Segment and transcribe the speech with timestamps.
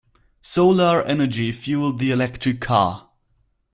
[0.41, 3.11] Solar energy fueled the electric car.